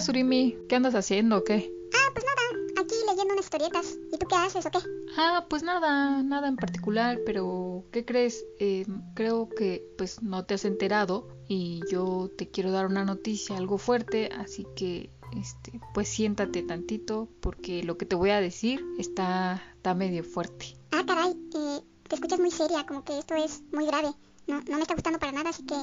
[0.00, 1.70] Hola Surimi, ¿qué andas haciendo o qué?
[1.92, 3.98] Ah, pues nada, aquí leyendo unas historietas.
[4.10, 4.78] ¿Y tú qué haces o qué?
[5.18, 8.42] Ah, pues nada, nada en particular, pero ¿qué crees?
[8.60, 13.58] Eh, creo que pues no te has enterado y yo te quiero dar una noticia
[13.58, 18.82] algo fuerte, así que este, pues siéntate tantito porque lo que te voy a decir
[18.96, 20.78] está, está medio fuerte.
[20.92, 24.08] Ah, caray, eh, te escuchas muy seria, como que esto es muy grave.
[24.46, 25.74] No, no me está gustando para nada, así que,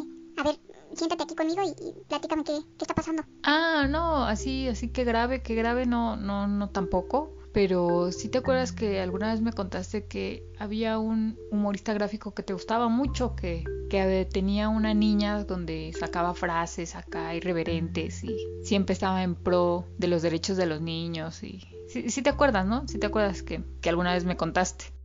[0.97, 3.23] siéntate aquí conmigo y, y platícame qué, qué está pasando.
[3.43, 7.37] Ah, no, así, así que grave, que grave, no, no, no tampoco.
[7.53, 12.43] Pero sí te acuerdas que alguna vez me contaste que había un humorista gráfico que
[12.43, 18.93] te gustaba mucho, que, que tenía una niña donde sacaba frases acá irreverentes y siempre
[18.93, 22.87] estaba en pro de los derechos de los niños y sí, sí te acuerdas, ¿no?
[22.87, 24.96] Sí te acuerdas que, que alguna vez me contaste.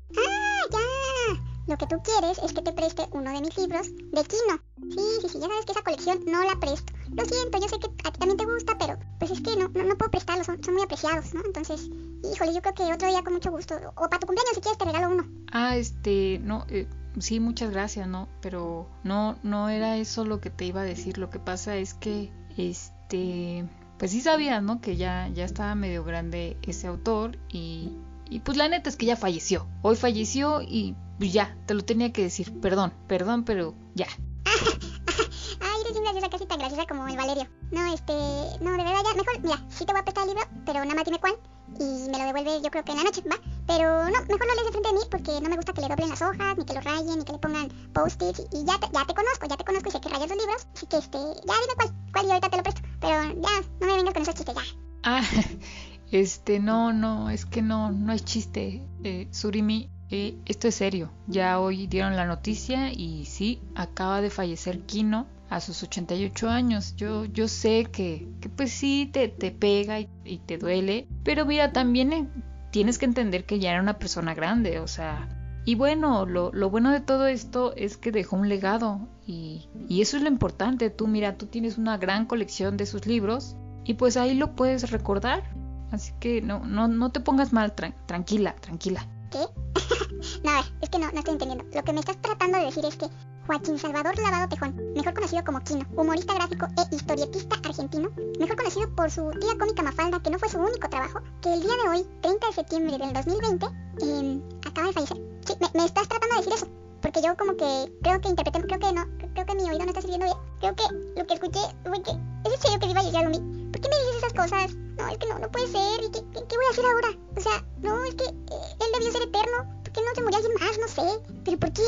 [1.66, 4.58] Lo que tú quieres es que te preste uno de mis libros de Kino.
[4.90, 6.92] Sí, sí, sí, ya sabes que esa colección no la presto.
[7.10, 9.68] Lo siento, yo sé que a ti también te gusta, pero pues es que no,
[9.68, 11.42] no, puedo prestarlos, son, son muy apreciados, ¿no?
[11.44, 11.88] Entonces,
[12.32, 13.76] híjole, yo creo que otro día con mucho gusto.
[13.94, 15.24] O para tu cumpleaños si quieres te regalo uno.
[15.52, 16.88] Ah, este, no, eh,
[17.20, 18.28] sí, muchas gracias, ¿no?
[18.40, 21.16] Pero no, no era eso lo que te iba a decir.
[21.18, 23.64] Lo que pasa es que, este,
[23.98, 24.80] pues sí sabías, ¿no?
[24.80, 27.92] Que ya, ya estaba medio grande ese autor y,
[28.28, 29.68] y pues la neta es que ya falleció.
[29.82, 32.60] Hoy falleció y pues ya, te lo tenía que decir.
[32.60, 34.06] Perdón, perdón, pero ya.
[35.60, 37.48] Ay, eres bien graciosa, casi tan graciosa como el Valerio.
[37.70, 38.12] No, este,
[38.60, 40.94] no, de verdad ya, mejor, mira, sí te voy a prestar el libro, pero nada
[40.94, 41.34] más dime cuál.
[41.78, 43.36] Y me lo devuelves yo creo que en la noche, ¿va?
[43.66, 45.88] Pero no, mejor lo lees de frente de mí porque no me gusta que le
[45.88, 48.40] doblen las hojas, ni que lo rayen, ni que le pongan post-its.
[48.52, 50.66] Y ya te, ya te conozco, ya te conozco y sé que rayas los libros.
[50.74, 52.82] Así que este, ya dime cuál, cuál y ahorita te lo presto.
[53.00, 54.62] Pero ya, no me vengas con esos chistes, ya.
[55.04, 55.22] Ah,
[56.10, 58.86] este, no, no, es que no, no hay chiste.
[59.04, 61.10] Eh, Surimi, eh, esto es serio.
[61.26, 66.94] Ya hoy dieron la noticia y sí, acaba de fallecer Kino a sus 88 años.
[66.96, 71.06] Yo, yo sé que, que pues sí, te, te pega y, y te duele.
[71.24, 72.28] Pero mira, también eh,
[72.70, 75.28] tienes que entender que ya era una persona grande, o sea...
[75.64, 80.02] Y bueno, lo, lo bueno de todo esto es que dejó un legado y, y
[80.02, 80.90] eso es lo importante.
[80.90, 83.54] Tú mira, tú tienes una gran colección de sus libros
[83.84, 85.44] y pues ahí lo puedes recordar.
[85.92, 89.06] Así que no, no, no te pongas mal, tran- tranquila, tranquila.
[89.30, 89.38] ¿Qué?
[90.44, 91.64] no, a ver, es que no, no estoy entendiendo.
[91.74, 93.08] Lo que me estás tratando de decir es que
[93.46, 98.94] Joaquín Salvador Lavado Tejón, mejor conocido como Kino, humorista gráfico e historietista argentino, mejor conocido
[98.94, 101.88] por su tía cómica Mafalda, que no fue su único trabajo, que el día de
[101.88, 105.16] hoy, 30 de septiembre del 2020, eh, acaba de fallecer.
[105.44, 106.68] Sí, me, estás tratando de decir eso,
[107.00, 109.90] porque yo como que creo que interpreté, creo que no, creo que mi oído no
[109.90, 110.38] está sirviendo bien.
[110.60, 110.84] Creo que
[111.18, 113.70] lo que escuché fue que es en serio que viva Yayalumi.
[113.72, 114.74] ¿Por qué me dices esas cosas?
[114.98, 116.04] No, es que no, no puede ser.
[116.04, 117.08] ¿Y qué, qué, qué voy a hacer ahora?
[117.36, 119.81] O sea, no, es que eh, él debió ser eterno.
[119.92, 120.78] ¿Por qué no se murió alguien más?
[120.78, 121.22] No sé.
[121.44, 121.82] ¿Pero por qué?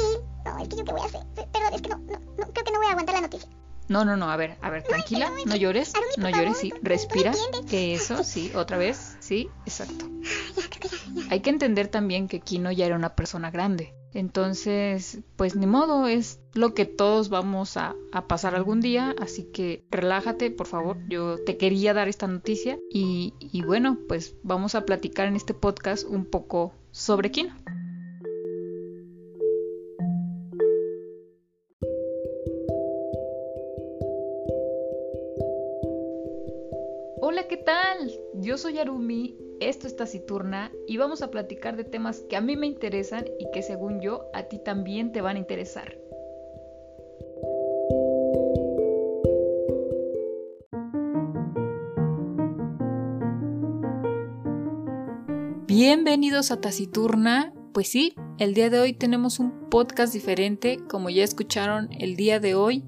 [0.44, 1.20] No, es que yo qué voy a hacer.
[1.34, 3.48] Perdón, es que no, no, no creo que no voy a aguantar la noticia.
[3.88, 6.72] No, no, no, a ver, a ver, tranquila, no llores, Arumi, no favor, llores, sí,
[6.80, 7.32] respira,
[7.68, 10.06] que eso, sí, otra vez, sí, exacto.
[10.56, 11.22] Ya, creo que ya, ya.
[11.30, 13.94] Hay que entender también que Kino ya era una persona grande.
[14.14, 19.44] Entonces, pues ni modo, es lo que todos vamos a, a pasar algún día, así
[19.52, 20.96] que relájate, por favor.
[21.10, 25.52] Yo te quería dar esta noticia y, y bueno, pues vamos a platicar en este
[25.52, 27.54] podcast un poco sobre Kino.
[38.54, 42.56] Yo soy Arumi, esto es Taciturna y vamos a platicar de temas que a mí
[42.56, 45.98] me interesan y que según yo a ti también te van a interesar.
[55.66, 57.52] Bienvenidos a Taciturna.
[57.72, 60.78] Pues sí, el día de hoy tenemos un podcast diferente.
[60.88, 62.84] Como ya escucharon, el día de hoy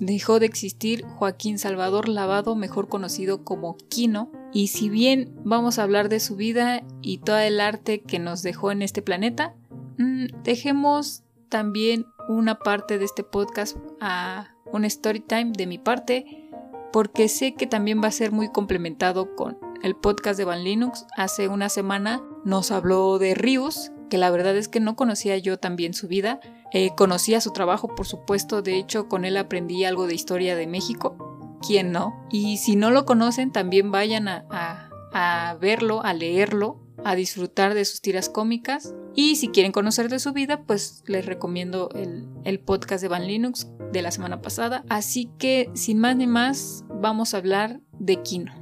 [0.00, 4.39] dejó de existir Joaquín Salvador Lavado, mejor conocido como Kino.
[4.52, 8.42] Y si bien vamos a hablar de su vida y todo el arte que nos
[8.42, 9.54] dejó en este planeta,
[9.98, 16.48] mm, dejemos también una parte de este podcast a un story time de mi parte,
[16.92, 21.06] porque sé que también va a ser muy complementado con el podcast de Van Linux.
[21.16, 25.58] Hace una semana nos habló de Rius, que la verdad es que no conocía yo
[25.58, 26.40] también su vida.
[26.72, 30.66] Eh, conocía su trabajo, por supuesto, de hecho con él aprendí algo de historia de
[30.66, 31.29] México.
[31.66, 32.26] ¿Quién no?
[32.30, 37.74] Y si no lo conocen, también vayan a, a, a verlo, a leerlo, a disfrutar
[37.74, 38.94] de sus tiras cómicas.
[39.14, 43.26] Y si quieren conocer de su vida, pues les recomiendo el, el podcast de Van
[43.26, 44.84] Linux de la semana pasada.
[44.88, 48.52] Así que, sin más ni más, vamos a hablar de Kino.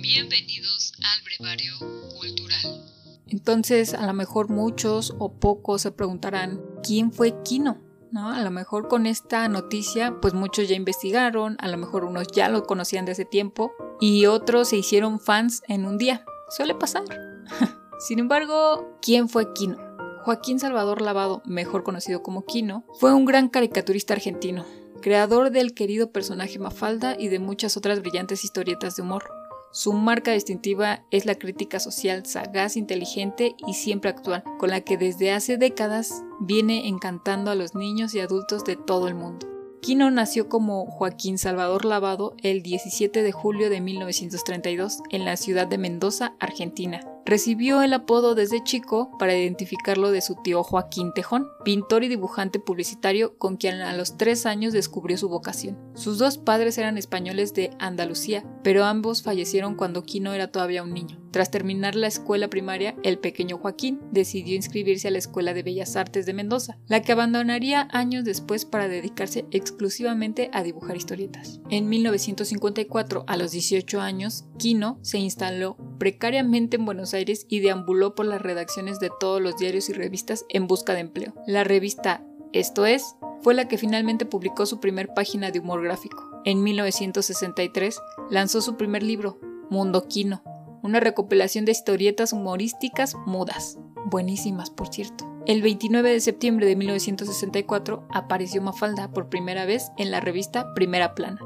[0.00, 1.72] Bienvenidos al brevario
[2.18, 2.84] cultural.
[3.26, 7.78] Entonces, a lo mejor muchos o pocos se preguntarán, ¿quién fue Kino?
[8.10, 8.30] ¿No?
[8.30, 12.48] A lo mejor con esta noticia, pues muchos ya investigaron, a lo mejor unos ya
[12.48, 16.24] lo conocían de ese tiempo y otros se hicieron fans en un día.
[16.48, 17.04] Suele pasar.
[17.98, 19.76] Sin embargo, ¿quién fue Quino?
[20.22, 24.66] Joaquín Salvador Lavado, mejor conocido como Quino, fue un gran caricaturista argentino,
[25.00, 29.37] creador del querido personaje Mafalda y de muchas otras brillantes historietas de humor.
[29.70, 34.96] Su marca distintiva es la crítica social sagaz, inteligente y siempre actual, con la que
[34.96, 39.46] desde hace décadas viene encantando a los niños y adultos de todo el mundo.
[39.82, 45.66] Quino nació como Joaquín Salvador Lavado el 17 de julio de 1932 en la ciudad
[45.66, 47.00] de Mendoza, Argentina.
[47.28, 52.58] Recibió el apodo desde chico para identificarlo de su tío Joaquín Tejón, pintor y dibujante
[52.58, 55.76] publicitario con quien a los tres años descubrió su vocación.
[55.94, 60.94] Sus dos padres eran españoles de Andalucía, pero ambos fallecieron cuando Quino era todavía un
[60.94, 61.20] niño.
[61.38, 65.94] Tras terminar la escuela primaria, el pequeño Joaquín decidió inscribirse a la Escuela de Bellas
[65.94, 71.60] Artes de Mendoza, la que abandonaría años después para dedicarse exclusivamente a dibujar historietas.
[71.70, 78.16] En 1954, a los 18 años, Quino se instaló precariamente en Buenos Aires y deambuló
[78.16, 81.34] por las redacciones de todos los diarios y revistas en busca de empleo.
[81.46, 86.42] La revista Esto es fue la que finalmente publicó su primer página de humor gráfico.
[86.44, 89.38] En 1963 lanzó su primer libro,
[89.70, 90.42] Mundo Quino,
[90.82, 95.28] una recopilación de historietas humorísticas mudas, buenísimas por cierto.
[95.46, 101.14] El 29 de septiembre de 1964 apareció Mafalda por primera vez en la revista Primera
[101.14, 101.40] Plana.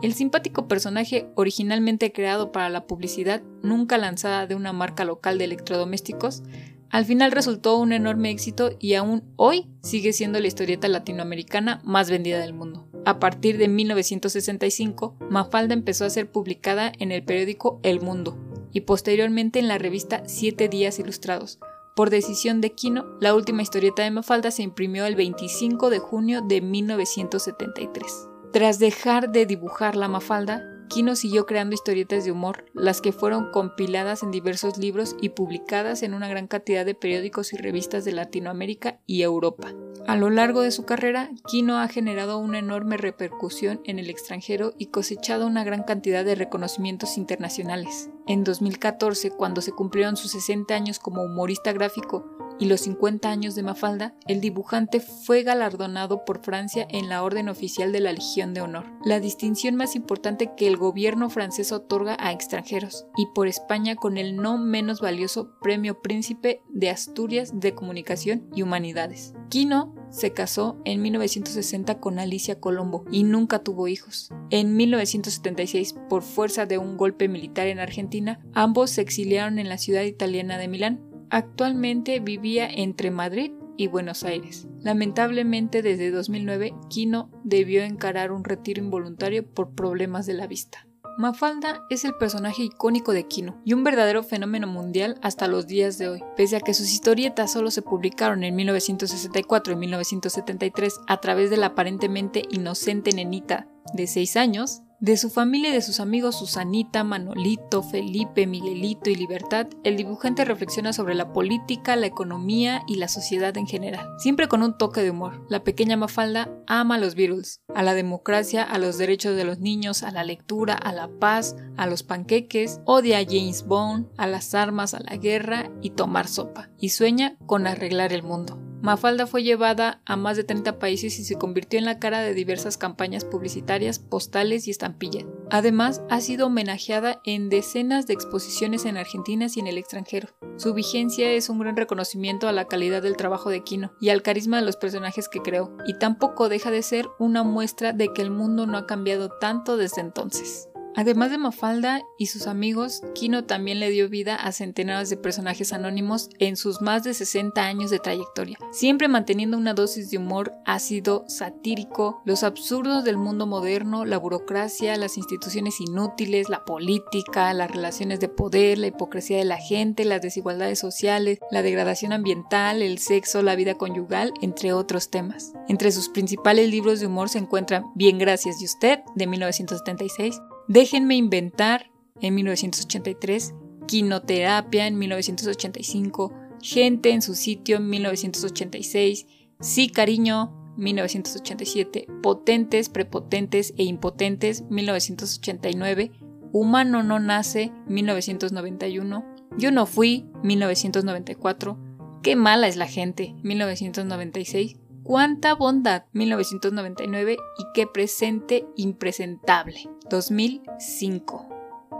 [0.00, 5.44] El simpático personaje originalmente creado para la publicidad, nunca lanzada de una marca local de
[5.44, 6.44] electrodomésticos,
[6.90, 12.10] al final resultó un enorme éxito y aún hoy sigue siendo la historieta latinoamericana más
[12.10, 12.86] vendida del mundo.
[13.04, 18.38] A partir de 1965, Mafalda empezó a ser publicada en el periódico El Mundo
[18.72, 21.58] y posteriormente en la revista Siete Días Ilustrados.
[21.94, 26.42] Por decisión de Quino, la última historieta de Mafalda se imprimió el 25 de junio
[26.42, 28.28] de 1973.
[28.52, 33.50] Tras dejar de dibujar la mafalda, Kino siguió creando historietas de humor, las que fueron
[33.50, 38.12] compiladas en diversos libros y publicadas en una gran cantidad de periódicos y revistas de
[38.12, 39.74] Latinoamérica y Europa.
[40.06, 44.72] A lo largo de su carrera, Kino ha generado una enorme repercusión en el extranjero
[44.78, 48.08] y cosechado una gran cantidad de reconocimientos internacionales.
[48.28, 52.26] En 2014, cuando se cumplieron sus 60 años como humorista gráfico,
[52.60, 57.48] y los 50 años de Mafalda, el dibujante fue galardonado por Francia en la Orden
[57.48, 62.18] Oficial de la Legión de Honor, la distinción más importante que el gobierno francés otorga
[62.20, 67.74] a extranjeros, y por España con el no menos valioso Premio Príncipe de Asturias de
[67.74, 69.32] Comunicación y Humanidades.
[69.48, 74.30] Quino se casó en 1960 con Alicia Colombo y nunca tuvo hijos.
[74.50, 79.78] En 1976, por fuerza de un golpe militar en Argentina, ambos se exiliaron en la
[79.78, 84.66] ciudad italiana de Milán, Actualmente vivía entre Madrid y Buenos Aires.
[84.80, 90.87] Lamentablemente desde 2009 Kino debió encarar un retiro involuntario por problemas de la vista.
[91.18, 95.98] Mafalda es el personaje icónico de Kino y un verdadero fenómeno mundial hasta los días
[95.98, 96.22] de hoy.
[96.36, 101.56] Pese a que sus historietas solo se publicaron en 1964 y 1973 a través de
[101.56, 107.04] la aparentemente inocente nenita de 6 años, de su familia y de sus amigos Susanita,
[107.04, 113.08] Manolito, Felipe, Miguelito y Libertad, el dibujante reflexiona sobre la política, la economía y la
[113.08, 115.44] sociedad en general, siempre con un toque de humor.
[115.48, 119.60] La pequeña Mafalda ama a los Beatles, a la democracia, a los derechos de los
[119.60, 124.26] niños, a la lectura, a la paz, a los panqueques, odia a James Bond, a
[124.26, 128.58] las armas, a la guerra y tomar sopa, y sueña con arreglar el mundo.
[128.82, 132.34] Mafalda fue llevada a más de 30 países y se convirtió en la cara de
[132.34, 135.24] diversas campañas publicitarias, postales y estampillas.
[135.50, 140.28] Además, ha sido homenajeada en decenas de exposiciones en Argentina y en el extranjero.
[140.56, 144.22] Su vigencia es un gran reconocimiento a la calidad del trabajo de Quino y al
[144.22, 148.22] carisma de los personajes que creó, y tampoco deja de ser una muestra de que
[148.22, 150.67] el mundo no ha cambiado tanto desde entonces.
[150.96, 155.72] Además de Mafalda y sus amigos, Kino también le dio vida a centenares de personajes
[155.72, 160.52] anónimos en sus más de 60 años de trayectoria, siempre manteniendo una dosis de humor
[160.64, 167.70] ácido, satírico, los absurdos del mundo moderno, la burocracia, las instituciones inútiles, la política, las
[167.70, 172.98] relaciones de poder, la hipocresía de la gente, las desigualdades sociales, la degradación ambiental, el
[172.98, 175.52] sexo, la vida conyugal, entre otros temas.
[175.68, 181.16] Entre sus principales libros de humor se encuentran Bien Gracias y Usted, de 1976, Déjenme
[181.16, 183.54] inventar en 1983,
[183.86, 189.26] Quinoterapia en 1985, Gente en su sitio en 1986,
[189.60, 196.12] Sí cariño 1987, Potentes, Prepotentes e Impotentes 1989,
[196.52, 199.24] Humano no nace 1991,
[199.56, 201.78] Yo no fui 1994,
[202.22, 204.76] Qué mala es la gente 1996,
[205.08, 211.48] Cuánta bondad, 1999, y qué presente impresentable, 2005.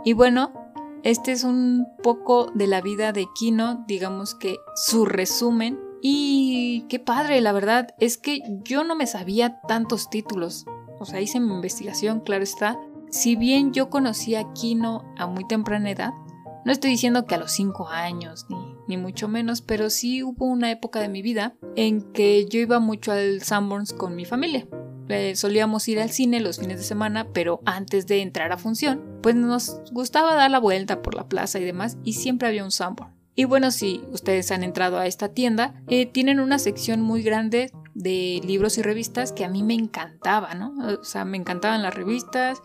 [0.05, 0.53] Y bueno,
[1.01, 5.79] este es un poco de la vida de Kino, digamos que su resumen.
[6.03, 10.67] Y qué padre, la verdad, es que yo no me sabía tantos títulos.
[10.99, 12.79] O sea, hice mi investigación, claro está.
[13.09, 16.13] Si bien yo conocí a Kino a muy temprana edad,
[16.63, 20.45] no estoy diciendo que a los 5 años, ni, ni, mucho menos, pero sí hubo
[20.45, 24.67] una época de mi vida en que yo iba mucho al Sanborns con mi familia.
[25.33, 29.35] Solíamos ir al cine los fines de semana, pero antes de entrar a función, pues
[29.35, 33.13] nos gustaba dar la vuelta por la plaza y demás, y siempre había un Sanborn.
[33.33, 37.71] Y bueno, si ustedes han entrado a esta tienda, eh, tienen una sección muy grande
[37.93, 40.73] de libros y revistas que a mí me encantaba, ¿no?
[40.99, 42.61] O sea, me encantaban las revistas,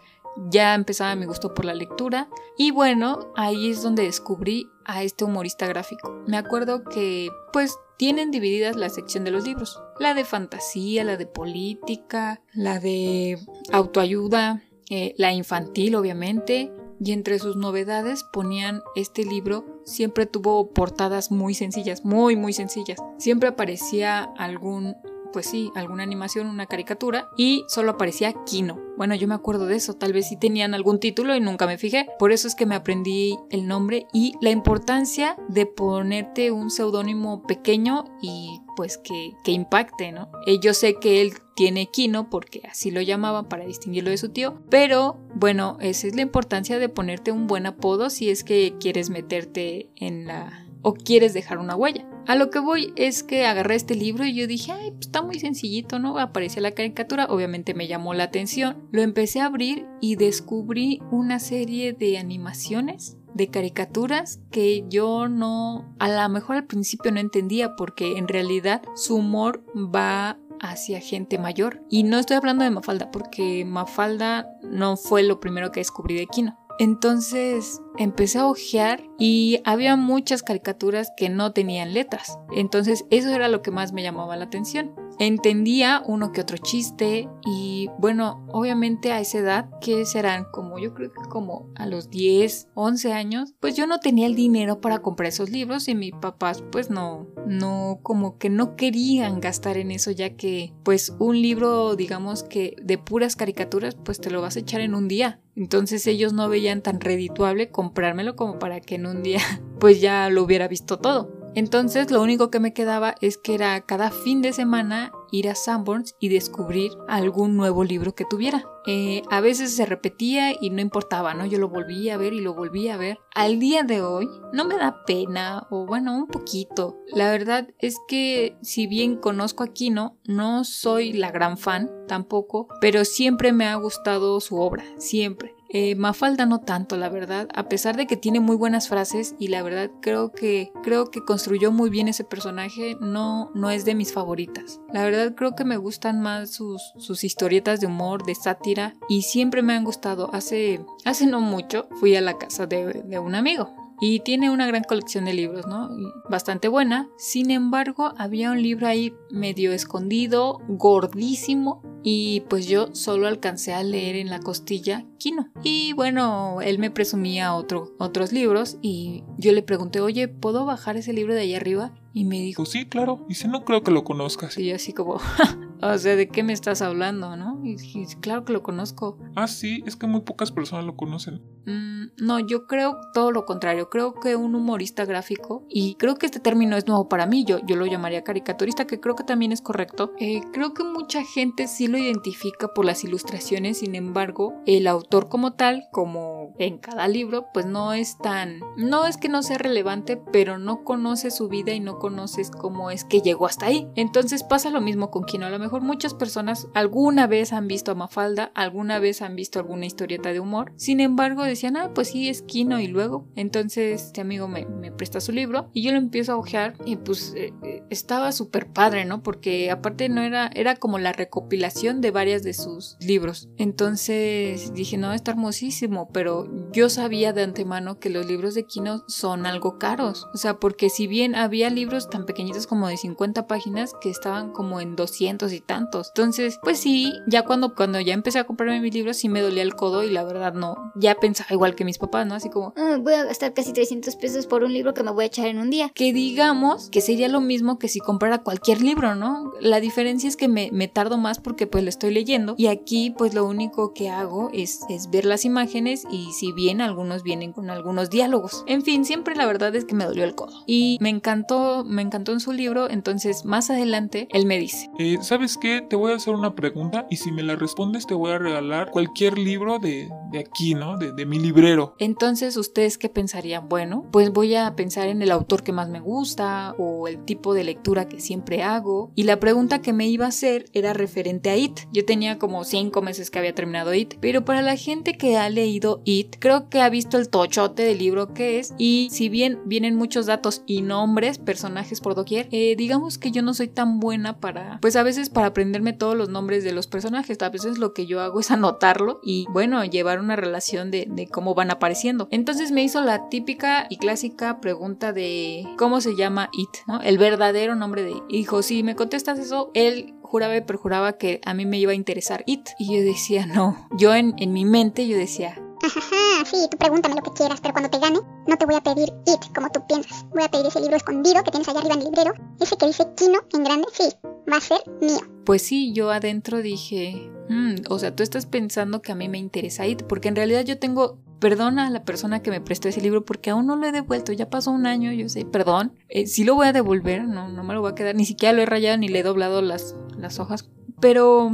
[0.50, 2.28] ya empezaba mi gusto por la lectura
[2.58, 6.22] y bueno, ahí es donde descubrí a este humorista gráfico.
[6.26, 11.16] Me acuerdo que pues tienen divididas la sección de los libros, la de fantasía, la
[11.16, 13.38] de política, la de
[13.72, 21.30] autoayuda, eh, la infantil obviamente, y entre sus novedades ponían este libro siempre tuvo portadas
[21.30, 22.98] muy sencillas, muy muy sencillas.
[23.18, 24.96] Siempre aparecía algún
[25.34, 28.80] pues sí, alguna animación, una caricatura y solo aparecía Kino.
[28.96, 31.76] Bueno, yo me acuerdo de eso, tal vez sí tenían algún título y nunca me
[31.76, 32.06] fijé.
[32.20, 37.42] Por eso es que me aprendí el nombre y la importancia de ponerte un seudónimo
[37.42, 40.30] pequeño y pues que, que impacte, ¿no?
[40.46, 44.28] Eh, yo sé que él tiene Kino porque así lo llamaban para distinguirlo de su
[44.28, 48.76] tío, pero bueno, esa es la importancia de ponerte un buen apodo si es que
[48.78, 52.06] quieres meterte en la o quieres dejar una huella.
[52.26, 55.20] A lo que voy es que agarré este libro y yo dije, ay, pues está
[55.20, 56.18] muy sencillito, ¿no?
[56.18, 58.88] Aparece la caricatura, obviamente me llamó la atención.
[58.92, 65.94] Lo empecé a abrir y descubrí una serie de animaciones de caricaturas que yo no,
[65.98, 71.38] a lo mejor al principio no entendía porque en realidad su humor va hacia gente
[71.38, 71.82] mayor.
[71.90, 76.26] Y no estoy hablando de Mafalda porque Mafalda no fue lo primero que descubrí de
[76.26, 76.58] Kino.
[76.78, 82.38] Entonces empecé a ojear y había muchas caricaturas que no tenían letras.
[82.54, 85.03] Entonces eso era lo que más me llamaba la atención.
[85.18, 90.94] Entendía uno que otro chiste y bueno, obviamente a esa edad, que serán como yo
[90.94, 95.00] creo que como a los 10, 11 años, pues yo no tenía el dinero para
[95.00, 99.90] comprar esos libros y mis papás pues no, no, como que no querían gastar en
[99.90, 104.56] eso ya que pues un libro digamos que de puras caricaturas pues te lo vas
[104.56, 105.40] a echar en un día.
[105.56, 109.40] Entonces ellos no veían tan redituable comprármelo como para que en un día
[109.78, 111.43] pues ya lo hubiera visto todo.
[111.54, 115.54] Entonces lo único que me quedaba es que era cada fin de semana ir a
[115.54, 118.64] Sanborns y descubrir algún nuevo libro que tuviera.
[118.86, 121.46] Eh, a veces se repetía y no importaba, ¿no?
[121.46, 123.18] Yo lo volvía a ver y lo volvía a ver.
[123.34, 126.98] Al día de hoy no me da pena, o bueno, un poquito.
[127.06, 132.68] La verdad es que si bien conozco a Kino, no soy la gran fan tampoco,
[132.80, 135.54] pero siempre me ha gustado su obra, siempre.
[135.76, 139.48] Eh, Mafalda no tanto, la verdad, a pesar de que tiene muy buenas frases y
[139.48, 143.96] la verdad creo que creo que construyó muy bien ese personaje, no no es de
[143.96, 144.80] mis favoritas.
[144.92, 149.22] La verdad creo que me gustan más sus, sus historietas de humor, de sátira y
[149.22, 150.32] siempre me han gustado.
[150.32, 154.68] Hace hace no mucho fui a la casa de, de un amigo y tiene una
[154.68, 155.88] gran colección de libros, ¿no?
[156.28, 157.08] Bastante buena.
[157.16, 163.82] Sin embargo, había un libro ahí medio escondido, gordísimo, y pues yo solo alcancé a
[163.82, 165.48] leer en la costilla Kino.
[165.62, 170.98] Y bueno, él me presumía otro, otros libros y yo le pregunté, oye, ¿puedo bajar
[170.98, 171.94] ese libro de ahí arriba?
[172.12, 174.56] Y me dijo, pues sí, claro, y si no creo que lo conozcas.
[174.56, 175.14] Y yo así como,
[175.82, 177.60] o sea, ¿de qué me estás hablando, no?
[177.64, 179.18] Y dije, claro que lo conozco.
[179.34, 181.42] Ah, sí, es que muy pocas personas lo conocen.
[181.66, 183.90] Mm, no, yo creo todo lo contrario.
[183.90, 187.58] Creo que un humorista gráfico, y creo que este término es nuevo para mí, yo,
[187.66, 190.12] yo lo llamaría caricaturista, que creo que también es correcto.
[190.20, 195.28] Eh, creo que mucha gente sí lo identifica por las ilustraciones, sin embargo, el autor
[195.28, 198.60] como tal, como en cada libro, pues no es tan...
[198.76, 202.90] No es que no sea relevante, pero no conoce su vida y no conoces cómo
[202.90, 203.88] es que llegó hasta ahí.
[203.94, 205.46] Entonces pasa lo mismo con Kino.
[205.46, 209.60] A lo mejor muchas personas alguna vez han visto a Mafalda, alguna vez han visto
[209.60, 210.72] alguna historieta de humor.
[210.76, 213.28] Sin embargo, decían, ah, pues sí, es Kino y luego.
[213.36, 217.34] Entonces este amigo me, presta su libro y yo lo empiezo a ojear y pues
[217.36, 219.22] eh, eh, estaba súper padre, ¿no?
[219.22, 223.48] Porque aparte no era, era como la recopilación de varias de sus libros.
[223.56, 229.04] Entonces dije, no, está hermosísimo, pero yo sabía de antemano que los libros de Kino
[229.06, 230.26] son algo caros.
[230.34, 234.08] O sea, porque si bien había libros libros tan pequeñitos como de 50 páginas que
[234.08, 236.12] estaban como en 200 y tantos.
[236.16, 239.62] Entonces, pues sí, ya cuando, cuando ya empecé a comprarme mis libros sí me dolía
[239.62, 242.34] el codo y la verdad no, ya pensaba igual que mis papás, ¿no?
[242.34, 245.24] Así como, "Ah, voy a gastar casi 300 pesos por un libro que me voy
[245.24, 245.90] a echar en un día.
[245.94, 249.52] que digamos que sería lo mismo que si comprara cualquier libro, ¿no?
[249.60, 253.10] La diferencia es que me, me tardo más porque pues lo estoy leyendo y aquí
[253.16, 257.52] pues lo único que hago es, es ver las imágenes y si bien algunos vienen
[257.52, 258.64] con algunos diálogos.
[258.66, 262.02] En fin, siempre la verdad es que me dolió el codo y me encantó, me
[262.02, 265.80] encantó en su libro, entonces más adelante él me dice, Eh, ¿Sabes qué?
[265.80, 268.90] Te voy a hacer una pregunta y si me la respondes te voy a regalar
[268.90, 270.96] cualquier libro de, de aquí, ¿no?
[270.98, 271.94] De, de mi librero.
[271.98, 273.68] Entonces, ¿ustedes qué pensarían?
[273.68, 277.54] Bueno, pues voy a pensar en el autor que más me gusta o el tipo
[277.54, 279.12] de lectura que siempre hago.
[279.14, 281.80] Y la pregunta que me iba a hacer era referente a It.
[281.92, 285.48] Yo tenía como cinco meses que había terminado It, pero para la gente que ha
[285.48, 288.74] leído It, creo que ha visto el tochote del libro que es.
[288.78, 293.42] Y si bien vienen muchos datos y nombres, personajes por doquier, eh, digamos que yo
[293.42, 296.86] no soy tan buena para, pues a veces para aprenderme todos los nombres de los
[296.86, 297.40] personajes.
[297.42, 301.26] A veces lo que yo hago es anotarlo y bueno, llevar una relación de, de
[301.26, 302.28] cómo van apareciendo.
[302.30, 307.00] Entonces me hizo la típica y clásica pregunta de cómo se llama It, ¿no?
[307.00, 308.22] El verdadero nombre de It.
[308.28, 311.94] Hijo, si me contestas eso, él juraba y perjuraba que a mí me iba a
[311.94, 312.70] interesar It.
[312.76, 313.88] Y yo decía, no.
[313.96, 317.72] Yo en, en mi mente yo decía, Ajaja, sí, tú pregúntame lo que quieras, pero
[317.72, 320.26] cuando te gane, no te voy a pedir it como tú piensas.
[320.30, 322.34] Voy a pedir ese libro escondido que tienes allá arriba en el librero.
[322.60, 324.08] Ese que dice Kino en grande, sí,
[324.52, 325.20] va a ser mío.
[325.44, 329.38] Pues sí, yo adentro dije, "Mm, o sea, tú estás pensando que a mí me
[329.38, 333.00] interesa IT, porque en realidad yo tengo, perdona a la persona que me prestó ese
[333.02, 336.26] libro porque aún no lo he devuelto, ya pasó un año, yo sé, perdón, eh,
[336.26, 338.62] sí lo voy a devolver, no, no me lo voy a quedar, ni siquiera lo
[338.62, 340.68] he rayado ni le he doblado las, las hojas,
[341.00, 341.50] pero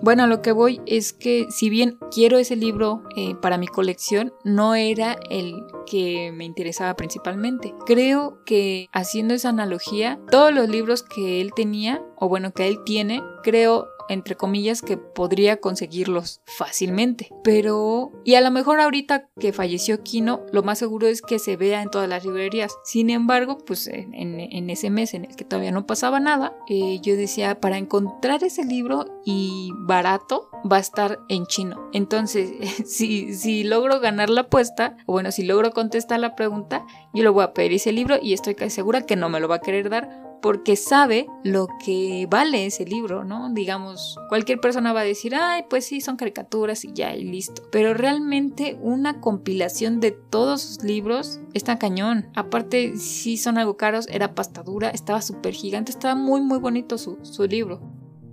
[0.00, 3.66] bueno, a lo que voy es que si bien quiero ese libro eh, para mi
[3.66, 7.74] colección, no era el que me interesaba principalmente.
[7.84, 12.78] Creo que haciendo esa analogía, todos los libros que él tenía, o bueno, que él
[12.84, 17.30] tiene, creo entre comillas que podría conseguirlos fácilmente.
[17.44, 21.56] Pero, y a lo mejor ahorita que falleció Kino, lo más seguro es que se
[21.56, 22.76] vea en todas las librerías.
[22.84, 27.16] Sin embargo, pues en, ese mes en el que todavía no pasaba nada, eh, yo
[27.16, 31.88] decía, para encontrar ese libro y barato, va a estar en chino.
[31.92, 32.50] Entonces,
[32.86, 37.28] si, si logro ganar la apuesta, o bueno, si logro contestar la pregunta, yo le
[37.28, 39.60] voy a pedir ese libro y estoy casi segura que no me lo va a
[39.60, 43.52] querer dar porque sabe lo que vale ese libro, ¿no?
[43.52, 47.62] Digamos, cualquier persona va a decir, ay, pues sí, son caricaturas y ya, y listo.
[47.70, 52.28] Pero realmente una compilación de todos sus libros está cañón.
[52.34, 57.18] Aparte, sí son algo caros, era pastadura, estaba súper gigante, estaba muy, muy bonito su,
[57.22, 57.80] su libro.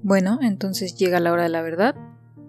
[0.03, 1.95] Bueno, entonces llega la hora de la verdad,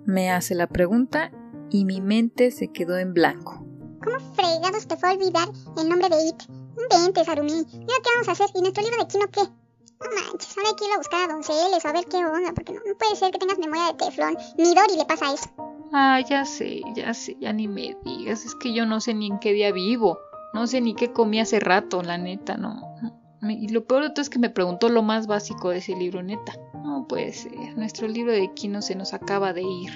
[0.05, 1.33] me hace la pregunta
[1.71, 3.67] y mi mente se quedó en blanco.
[4.05, 6.66] ¿Cómo fregados te fue a olvidar el nombre de It?
[6.91, 7.53] Vente, Sarumi.
[7.53, 8.49] ¿Y ahora qué vamos a hacer?
[8.55, 9.41] ¿Y nuestro libro de Kino qué?
[9.41, 12.53] No manches, ahora hay que ir a buscar a donceles o a ver qué onda,
[12.55, 14.37] porque no, no puede ser que tengas memoria de teflón.
[14.59, 15.49] Ni Dori le pasa eso.
[15.93, 19.29] Ah, ya sé, ya sé, ya ni me digas, es que yo no sé ni
[19.29, 20.19] en qué día vivo,
[20.53, 22.83] no sé ni qué comí hace rato, la neta, no.
[23.49, 26.23] Y lo peor de todo es que me preguntó lo más básico de ese libro,
[26.23, 26.55] neta.
[26.75, 29.93] No puede ser, nuestro libro de Kino se nos acaba de ir.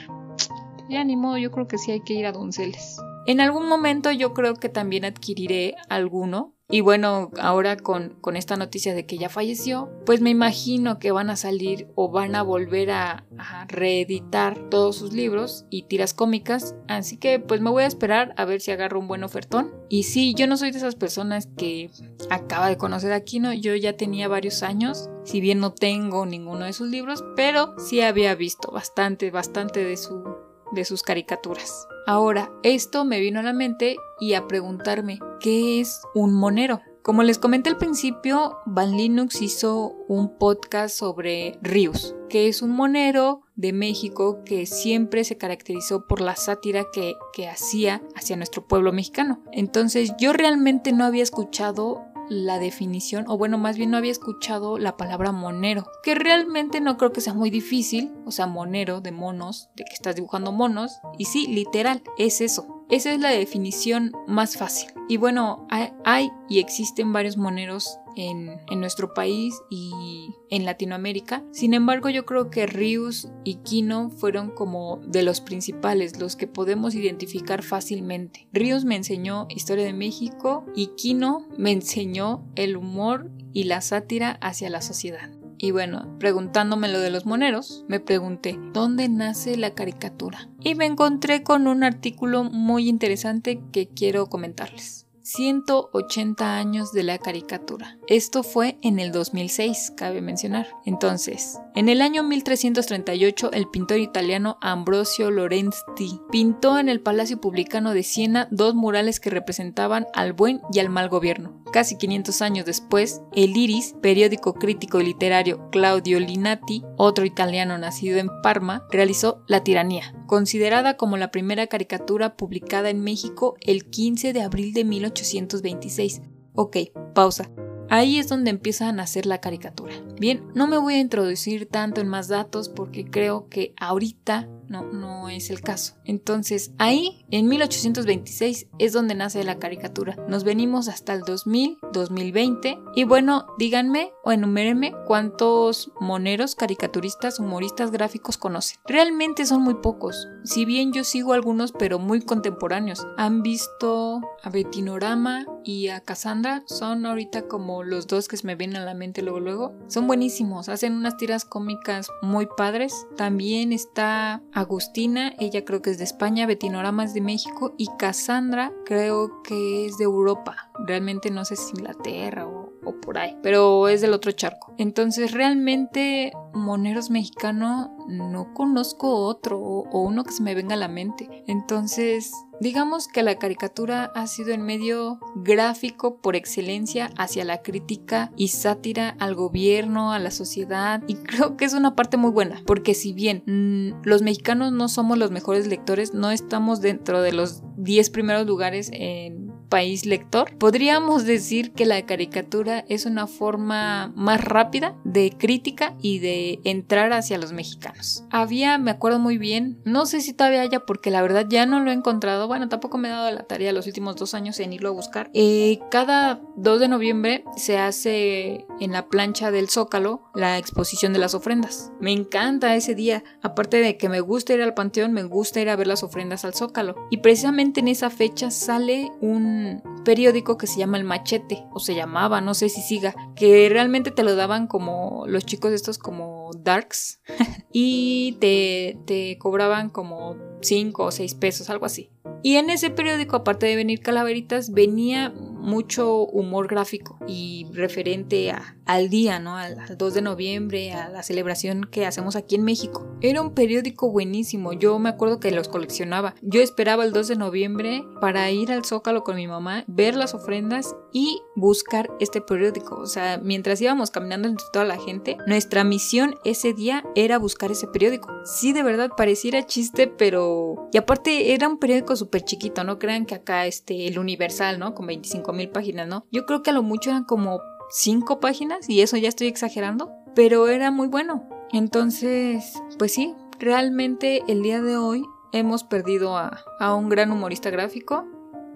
[0.88, 2.96] Ya ni modo, yo creo que sí hay que ir a Donceles.
[3.26, 6.54] En algún momento yo creo que también adquiriré alguno.
[6.72, 11.28] Y bueno, ahora con, esta noticia de que ya falleció, pues me imagino que van
[11.28, 13.26] a salir o van a volver a,
[13.68, 16.76] reeditar todos sus libros y tiras cómicas.
[16.88, 19.72] Así que pues me voy a esperar a ver si agarro un buen ofertón.
[19.88, 21.90] Y sí, yo no soy de esas personas que
[22.28, 23.52] acaba de conocer a Kino.
[23.52, 25.08] Yo ya tenía varios años.
[25.24, 30.84] Si bien no tengo ninguno de sus libros, pero sí había visto bastante, bastante de
[30.84, 31.88] sus caricaturas.
[32.06, 36.80] Ahora, esto me vino a la mente y a preguntarme, ¿qué es un monero?
[37.02, 42.70] Como les comenté al principio, Van Linux hizo un podcast sobre Rius, que es un
[42.70, 48.66] monero de México que siempre se caracterizó por la sátira que, que hacía hacia nuestro
[48.66, 49.42] pueblo mexicano.
[49.50, 54.78] Entonces yo realmente no había escuchado la definición, o bueno, más bien no había escuchado
[54.78, 59.12] la palabra monero, que realmente no creo que sea muy difícil, o sea, monero de
[59.12, 62.86] monos, de que estás dibujando monos, y sí, literal, es eso.
[62.88, 64.90] Esa es la definición más fácil.
[65.08, 71.44] Y bueno, hay, hay y existen varios moneros en, nuestro país y en Latinoamérica.
[71.52, 76.46] Sin embargo, yo creo que Rius y Kino fueron como de los principales, los que
[76.46, 78.48] podemos identificar fácilmente.
[78.52, 84.38] Rius me enseñó historia de México y Kino me enseñó el humor y la sátira
[84.40, 85.30] hacia la sociedad.
[85.62, 90.48] Y bueno, preguntándome lo de los moneros, me pregunté, ¿dónde nace la caricatura?
[90.62, 95.06] Y me encontré con un artículo muy interesante que quiero comentarles.
[95.22, 97.98] 180 años de la caricatura.
[98.06, 100.66] Esto fue en el 2006, cabe mencionar.
[100.84, 107.94] Entonces, en el año 1338, el pintor italiano Ambrosio Lorenzi pintó en el Palacio Publicano
[107.94, 111.62] de Siena dos murales que representaban al buen y al mal gobierno.
[111.72, 118.18] Casi 500 años después, el Iris, periódico crítico y literario Claudio Linati, otro italiano nacido
[118.18, 124.32] en Parma, realizó La tiranía, considerada como la primera caricatura publicada en México el 15
[124.32, 126.22] de abril de 1826.
[126.54, 126.76] Ok,
[127.14, 127.50] pausa.
[127.90, 129.92] Ahí es donde empieza a nacer la caricatura.
[130.18, 134.84] Bien, no me voy a introducir tanto en más datos porque creo que ahorita no,
[134.84, 135.94] no es el caso.
[136.04, 140.14] Entonces, ahí, en 1826, es donde nace la caricatura.
[140.28, 142.78] Nos venimos hasta el 2000, 2020.
[142.94, 148.78] Y bueno, díganme o enumérenme cuántos moneros, caricaturistas, humoristas gráficos conocen.
[148.86, 150.28] Realmente son muy pocos.
[150.44, 153.04] Si bien yo sigo algunos, pero muy contemporáneos.
[153.16, 156.62] Han visto a Betinorama y a Cassandra.
[156.66, 159.74] Son ahorita como los dos que se me vienen a la mente luego luego.
[159.88, 160.68] Son buenísimos.
[160.68, 163.06] Hacen unas tiras cómicas muy padres.
[163.16, 168.72] También está Agustina, ella creo que es de España, Betinorama es de México y Cassandra
[168.84, 170.70] creo que es de Europa.
[170.86, 172.59] Realmente no sé si Inglaterra o,
[173.02, 174.74] por ahí, pero es del otro charco.
[174.78, 180.88] Entonces realmente Moneros mexicano no conozco otro o uno que se me venga a la
[180.88, 181.44] mente.
[181.46, 188.32] Entonces Digamos que la caricatura ha sido el medio gráfico por excelencia hacia la crítica
[188.36, 192.62] y sátira al gobierno, a la sociedad, y creo que es una parte muy buena,
[192.66, 197.32] porque si bien mm, los mexicanos no somos los mejores lectores, no estamos dentro de
[197.32, 204.12] los 10 primeros lugares en país lector, podríamos decir que la caricatura es una forma
[204.14, 208.24] más rápida de crítica y de entrar hacia los mexicanos.
[208.30, 211.80] Había, me acuerdo muy bien, no sé si todavía haya porque la verdad ya no
[211.80, 214.74] lo he encontrado, bueno, tampoco me he dado la tarea los últimos dos años en
[214.74, 215.30] irlo a buscar.
[215.32, 221.20] Eh, cada 2 de noviembre se hace en la plancha del Zócalo la exposición de
[221.20, 221.92] las ofrendas.
[222.00, 225.70] Me encanta ese día, aparte de que me gusta ir al panteón, me gusta ir
[225.70, 226.96] a ver las ofrendas al Zócalo.
[227.10, 229.59] Y precisamente en esa fecha sale un
[230.04, 234.10] periódico que se llama El Machete, o se llamaba, no sé si siga, que realmente
[234.10, 237.20] te lo daban como los chicos estos como darks
[237.72, 242.10] y te, te cobraban como 5 o 6 pesos, algo así.
[242.42, 248.76] Y en ese periódico, aparte de venir calaveritas, venía mucho humor gráfico y referente a,
[248.86, 249.56] al día, ¿no?
[249.56, 253.06] Al, 2 de noviembre, a la celebración que hacemos aquí en México.
[253.20, 256.34] Era un periódico buenísimo, yo me acuerdo que los coleccionaba.
[256.42, 260.34] Yo esperaba el 2 de noviembre para ir al Zócalo con mi mamá, ver las
[260.34, 262.96] ofrendas y buscar este periódico.
[262.96, 267.70] O sea, mientras íbamos caminando entre toda la gente, nuestra misión ese día era buscar
[267.70, 268.28] ese periódico.
[268.44, 270.88] Sí, de verdad pareciera chiste, pero...
[270.92, 274.94] Y aparte era un periódico súper chiquito, no crean que acá este, el Universal, ¿no?
[274.94, 276.24] Con 25 mil páginas, ¿no?
[276.30, 280.10] Yo creo que a lo mucho eran como 5 páginas y eso ya estoy exagerando,
[280.34, 281.48] pero era muy bueno.
[281.72, 287.70] Entonces, pues sí, realmente el día de hoy hemos perdido a, a un gran humorista
[287.70, 288.26] gráfico.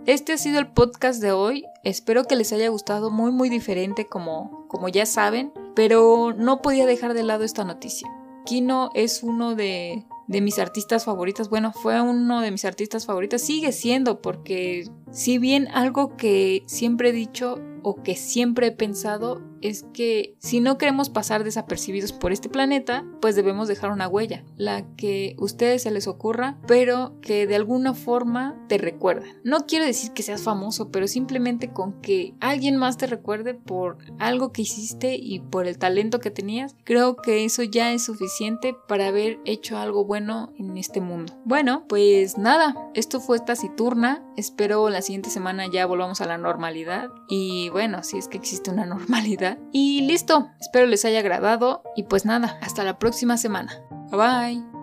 [0.06, 1.64] Este ha sido el podcast de hoy.
[1.82, 6.86] Espero que les haya gustado muy muy diferente como, como ya saben, pero no podía
[6.86, 8.08] dejar de lado esta noticia.
[8.44, 11.48] Kino es uno de, de mis artistas favoritas.
[11.48, 13.42] Bueno, fue uno de mis artistas favoritas.
[13.42, 14.84] Sigue siendo porque
[15.14, 20.60] si bien algo que siempre he dicho o que siempre he pensado es que si
[20.60, 25.82] no queremos pasar desapercibidos por este planeta, pues debemos dejar una huella, la que ustedes
[25.84, 29.40] se les ocurra, pero que de alguna forma te recuerden.
[29.42, 33.96] No quiero decir que seas famoso, pero simplemente con que alguien más te recuerde por
[34.18, 38.76] algo que hiciste y por el talento que tenías, creo que eso ya es suficiente
[38.86, 41.32] para haber hecho algo bueno en este mundo.
[41.46, 46.38] Bueno, pues nada, esto fue esta citurna, espero la siguiente semana ya volvamos a la
[46.38, 51.82] normalidad y bueno, si es que existe una normalidad y listo, espero les haya agradado
[51.96, 53.72] y pues nada, hasta la próxima semana.
[54.10, 54.73] Bye bye.